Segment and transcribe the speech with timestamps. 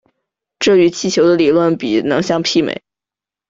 [0.57, 2.81] 这与汽油的理论比能相媲美。